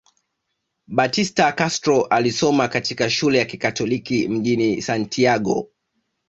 [0.87, 5.69] Batista Castro alisoma katika shule ya kikatoliki mjini Santiago